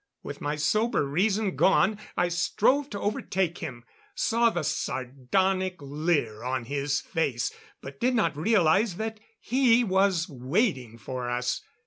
With 0.23 0.41
my 0.41 0.55
sober 0.55 1.05
reason 1.07 1.55
gone, 1.55 1.99
I 2.17 2.27
strove 2.29 2.89
to 2.89 2.99
overtake 2.99 3.59
him; 3.59 3.83
saw 4.15 4.49
the 4.49 4.63
sardonic 4.63 5.75
leer 5.79 6.41
on 6.41 6.65
his 6.65 7.01
face 7.01 7.53
but 7.81 7.99
did 7.99 8.15
not 8.15 8.35
realize 8.35 8.95
that 8.97 9.19
he 9.39 9.83
was 9.83 10.27
waiting 10.27 10.97
for 10.97 11.29
us. 11.29 11.61